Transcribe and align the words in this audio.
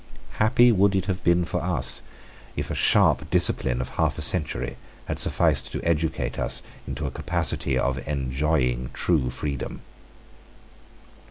Happy 0.39 0.71
would 0.71 0.95
it 0.95 1.05
have 1.05 1.23
been 1.23 1.45
for 1.45 1.61
us 1.61 2.01
if 2.55 2.71
a 2.71 2.73
sharp 2.73 3.29
discipline 3.29 3.79
of 3.79 3.89
half 3.89 4.17
a 4.17 4.21
century 4.23 4.75
had 5.05 5.19
sufficed 5.19 5.71
to 5.71 5.79
educate 5.83 6.39
us 6.39 6.63
into 6.87 7.05
a 7.05 7.11
capacity 7.11 7.77
of 7.77 7.99
enjoying 8.07 8.89
true 8.93 9.29
freedom. 9.29 9.83